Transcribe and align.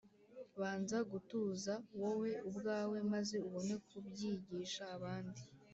banza 0.59 0.97
gutuza 1.11 1.73
wowe 1.99 2.31
ubwawe 2.49 2.97
maze 3.11 3.35
ubone 3.47 3.75
kubyigisha 3.87 4.83
abandi 4.97 5.41